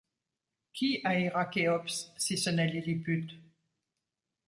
[0.73, 3.27] Qui haïra Chéops si ce n’est Lilliput?